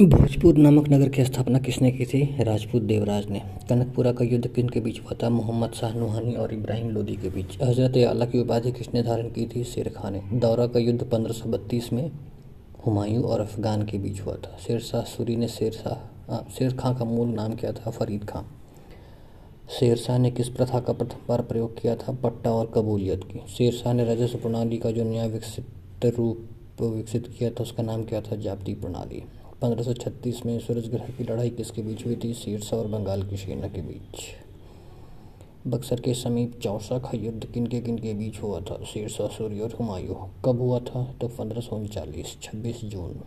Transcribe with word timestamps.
भोजपुर 0.00 0.56
नामक 0.56 0.88
नगर 0.88 1.08
की 1.08 1.24
स्थापना 1.24 1.58
किसने 1.58 1.90
की 1.90 2.04
थी? 2.06 2.36
राजपूत 2.40 2.82
देवराज 2.82 3.28
ने। 3.30 3.42
कनकपुरा 3.68 4.12
का 4.12 4.24
युद्ध 4.24 4.46
किन 4.48 4.68
के 4.68 4.80
बीच 4.80 5.00
हुआ 5.00 5.16
था? 5.22 5.28
मोहम्मद 5.30 5.72
शाह 5.72 5.94
नूहानी 5.94 6.34
और 6.34 6.54
इब्राहिम 6.54 6.90
लोदी 6.90 7.16
के 7.16 7.28
बीच। 7.28 7.62
हज़रत 7.62 7.96
आला 7.96 8.26
की 8.26 8.40
उपाधि 8.40 8.72
किसने 8.72 9.02
धारण 9.02 9.28
की 9.28 9.46
थी? 9.46 9.64
शेर 9.64 9.88
खान 9.88 10.12
ने। 10.12 10.22
दौरा 10.32 10.66
का 10.66 10.78
युद्ध 10.78 11.02
1532 11.02 11.92
में 11.92 12.10
हुमायूं 12.86 13.24
और 13.24 13.40
अफगान 13.40 13.82
के 13.82 13.98
बीच 13.98 14.20
हुआ 14.20 14.34
था। 14.34 14.56
शेर 14.66 14.80
शाह 14.80 15.02
सूरी 15.02 15.36
ने 15.36 15.48
शेरशाह 15.48 16.48
शेर 16.50 16.72
खां 16.74 16.94
का 16.94 17.04
मूल 17.04 17.28
नाम 17.28 17.54
क्या 17.54 17.72
था, 17.72 17.90
फरीद 17.90 18.24
खां। 18.24 18.42
शेरशाह 19.80 20.18
ने 20.18 20.30
किस 20.30 20.48
प्रथा 20.48 20.80
का 20.80 20.92
प्रथम 20.92 21.18
बार 21.28 21.42
प्रयोग 21.42 21.80
किया 21.80 21.94
था? 21.94 22.12
पट्टा 22.12 22.50
और 22.50 22.72
कबूलियत 22.74 23.24
की। 23.24 23.40
शेरशाह 23.48 23.92
ने 23.92 24.04
राजस्व 24.04 24.38
प्रणाली 24.38 24.78
का 24.78 24.90
जो 24.90 25.04
नया 25.04 25.26
विकसित 25.26 26.06
रूप 26.18 26.48
विकसित 26.82 27.28
किया 27.38 27.50
था, 27.50 27.62
उसका 27.62 27.82
नाम 27.82 28.02
क्या 28.02 28.20
था? 28.20 28.36
जाप्ती 28.36 28.74
प्रणाली। 28.74 29.22
1536 29.62 30.46
में 30.46 30.60
सूरज 30.60 30.88
ग्रह 30.88 31.06
की 31.18 31.24
लड़ाई 31.24 31.50
किसके 31.50 31.82
बीच 31.82 32.06
हुई 32.06 32.16
थी? 32.24 32.34
शेरशाह 32.34 32.80
और 32.80 32.86
बंगाल 32.86 33.22
की 33.22 33.36
सेना 33.36 33.68
के 33.68 33.80
बीच। 33.80 34.20
बक्सर 35.66 36.00
के 36.00 36.14
समीप 36.14 36.60
चौसा 36.62 36.98
का 36.98 37.10
युद्ध 37.14 37.46
किन 37.46 37.66
के 37.66 37.80
किन 37.80 37.98
के 37.98 38.14
बीच 38.14 38.42
हुआ 38.42 38.60
था? 38.60 38.84
शेरशाह 38.84 39.28
सूर्य 39.28 39.60
और 39.60 39.72
हुमायूं। 39.72 40.28
कब 40.44 40.60
हुआ 40.60 40.78
था? 40.78 41.14
तो 41.20 41.28
पंद्रह 41.28 41.60
सौ 41.60 41.76
उनचालीस, 41.76 42.38
छब्बीस 42.42 42.80
जून। 42.84 43.20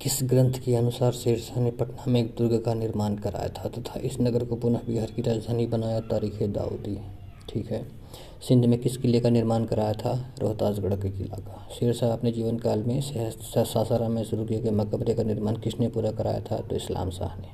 किस 0.00 0.18
ग्रंथ 0.22 0.52
के 0.52 0.76
अनुसार 0.76 1.12
शेरशाह 1.12 1.60
ने 1.60 1.70
पटना 1.70 2.04
में 2.08 2.20
एक 2.20 2.34
दुर्ग 2.38 2.60
का 2.60 2.74
निर्माण 2.74 3.16
कराया 3.16 3.48
था 3.48 3.68
तथा 3.68 3.94
तो 3.94 4.00
इस 4.00 4.20
नगर 4.20 4.44
को 4.44 4.56
पुनः 4.56 4.78
बिहार 4.78 5.10
की 5.10 5.22
राजधानी 5.22 5.66
बनाया? 5.66 6.00
तारीख 6.00 6.42
दाऊदी। 6.42 7.21
ठीक 7.52 7.70
है। 7.70 7.86
सिंध 8.48 8.64
में 8.64 8.78
किस 8.78 8.96
किले 8.96 9.20
का 9.20 9.30
निर्माण 9.30 9.64
कराया 9.64 9.92
था? 9.92 10.34
रोहतासगढ़ 10.42 10.94
के 10.94 11.10
किला 11.10 11.36
का। 11.36 11.68
शेरशाह 11.80 12.12
अपने 12.12 12.32
जीवन 12.32 12.58
काल 12.58 12.82
में 12.82 13.00
सासाराम 13.00 14.12
में 14.12 14.22
शुरू 14.24 14.44
किए 14.44 14.60
गए 14.60 14.70
मकबरे 14.70 15.14
का 15.14 15.22
निर्माण 15.22 15.56
किसने 15.56 15.88
पूरा 15.88 16.12
कराया 16.12 16.40
था? 16.40 16.56
तो 16.58 16.76
इस्लाम 16.76 17.10
शाह 17.10 17.36
ने। 17.36 17.48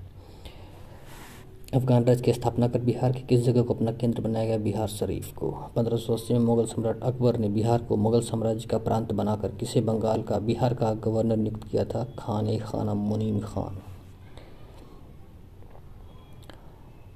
अफगान 1.75 2.05
राज्य 2.05 2.23
की 2.23 2.33
स्थापना 2.33 2.69
कर 2.69 2.81
बिहार 2.81 3.13
की 3.13 3.21
किस 3.21 3.41
जगह 3.41 3.63
को 3.63 3.75
अपना 3.75 3.93
केंद्र 3.93 4.21
बनाया 4.21 4.47
गया? 4.47 4.59
बिहार 4.59 4.89
शरीफ 4.89 5.33
को। 5.37 5.51
पंद्रह 5.77 5.97
सौ 5.97 6.17
में 6.31 6.39
मुगल 6.39 6.67
सम्राट 6.67 7.03
अकबर 7.03 7.37
ने 7.37 7.49
बिहार 7.49 7.83
को 7.83 7.97
मुगल 7.97 8.21
साम्राज्य 8.21 8.67
का 8.67 8.79
प्रांत 8.79 9.13
बनाकर 9.13 9.49
किसे 9.51 9.81
बंगाल 9.81 10.23
का, 10.23 10.39
बिहार 10.39 10.75
का 10.75 10.93
गवर्नर 10.95 11.37
नियुक्त 11.37 11.69
किया 11.71 11.85
था? 11.85 12.05
खान 12.19 12.49
ए 12.49 12.57
खाना 12.59 12.95
मुनीम 12.95 13.39
खान। 13.41 13.79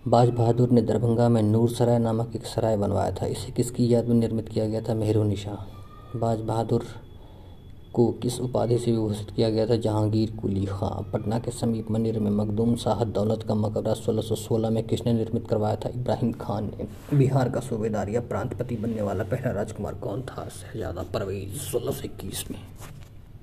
बाज 0.09 0.31
बहादुर 0.31 0.71
ने 0.71 0.83
दरभंगा 0.83 1.29
में 1.29 1.43
नूर 1.43 1.71
सराय 1.71 1.99
नामक 1.99 2.33
एक 2.37 2.47
सराय 2.47 2.77
बनवाया 2.77 3.13
था। 3.13 3.27
इसे 3.27 3.53
किसकी 3.53 3.95
याद 3.95 4.07
में 4.07 4.15
निर्मित 4.17 4.49
किया 4.49 4.67
गया 4.67 4.81
था? 4.81 4.95
मेहरू 4.95 5.23
निशा 5.23 5.67
बाज 6.17 6.41
बहादुर 6.41 6.85
को 7.95 8.13
किस 8.13 8.41
उपाधि 8.41 8.79
से 8.79 8.91
विभूषित 8.91 9.31
किया 9.31 9.51
गया 9.51 9.67
था? 9.67 9.77
जहांगीर 9.77 10.31
कुली। 10.31 10.67
खां 10.67 11.11
पटना 11.11 11.39
के 11.39 11.51
समीप 11.51 11.91
मंदिर 11.91 12.19
में 12.19 12.31
मखदूम 12.31 12.77
शाह 12.77 13.05
दौलत 13.05 13.43
का 13.43 13.55
मकबरा 13.55 13.95
1616 13.95 14.71
में 14.71 14.83
किसने 14.85 15.13
निर्मित 15.13 15.49
करवाया 15.49 15.77
था? 15.77 15.89
इब्राहिम 15.89 16.33
खान 16.33 16.65
ने। 16.65 17.17
बिहार 17.19 17.51
का 17.51 17.61
सूबेदार 17.61 18.09
या 18.09 18.21
प्रांतपति 18.21 18.77
बनने 18.77 19.03
वाला 19.03 19.25
पहला 19.25 19.51
राजकुमार 19.51 19.95
कौन 19.95 20.23
था? 20.23 20.49
शहजादा 20.49 21.03
परवेज, 21.03 21.57
सोलह 21.57 22.11
में। 22.51 22.59